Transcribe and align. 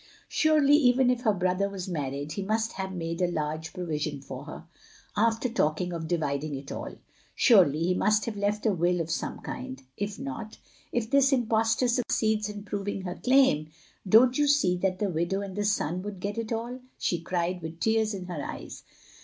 "Surely 0.27 0.73
even 0.75 1.11
if 1.11 1.21
her 1.21 1.31
brother 1.31 1.69
was 1.69 1.87
married 1.87 2.31
he 2.31 2.41
must 2.41 2.71
have 2.71 2.91
made 2.91 3.21
a 3.21 3.29
large 3.31 3.71
provision 3.71 4.19
for 4.19 4.45
her, 4.45 4.65
after 5.15 5.47
talking 5.47 5.93
of 5.93 6.07
dividing 6.07 6.55
it 6.55 6.71
all. 6.71 6.95
Surely 7.35 7.83
he 7.83 7.93
must 7.93 8.25
have 8.25 8.35
left 8.35 8.65
a 8.65 8.71
will 8.73 8.99
of 8.99 9.11
some 9.11 9.39
kind. 9.41 9.83
If 9.95 10.17
not,— 10.17 10.57
^if 10.91 11.11
this 11.11 11.31
impostor 11.31 11.87
succeeds 11.87 12.49
in 12.49 12.63
proving 12.63 13.03
her 13.03 13.13
claim, 13.13 13.69
don't 14.09 14.39
you 14.39 14.47
see 14.47 14.75
that 14.77 14.97
the 14.97 15.11
widow 15.11 15.41
and 15.41 15.55
the 15.55 15.65
son 15.65 16.01
would 16.01 16.19
get 16.19 16.39
it 16.39 16.51
all?" 16.51 16.79
she 16.97 17.21
cried 17.21 17.61
with 17.61 17.79
tears 17.79 18.15
in 18.15 18.25
her 18.25 18.43
eyes. 18.43 18.81